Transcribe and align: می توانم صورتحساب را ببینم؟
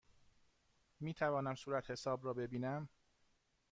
می 0.99 1.13
توانم 1.13 1.55
صورتحساب 1.55 2.25
را 2.25 2.33
ببینم؟ 2.33 2.89